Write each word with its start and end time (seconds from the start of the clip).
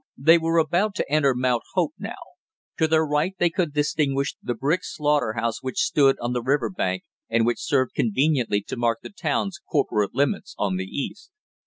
They 0.17 0.39
were 0.39 0.57
about 0.57 0.95
to 0.95 1.11
enter 1.11 1.35
Mount 1.35 1.61
Hope 1.75 1.93
now; 1.99 2.15
to 2.79 2.87
their 2.87 3.05
right 3.05 3.35
they 3.37 3.51
could 3.51 3.71
distinguish 3.71 4.33
the 4.41 4.55
brick 4.55 4.79
slaughter 4.83 5.33
house 5.33 5.61
which 5.61 5.77
stood 5.77 6.17
on 6.19 6.33
the 6.33 6.41
river 6.41 6.71
bank, 6.71 7.03
and 7.29 7.45
which 7.45 7.61
served 7.61 7.93
conveniently 7.93 8.61
to 8.61 8.75
mark 8.77 9.01
the 9.03 9.11
town's 9.11 9.59
corporate 9.59 10.15
limits 10.15 10.55
on 10.57 10.77
the 10.77 10.87
east. 10.87 11.29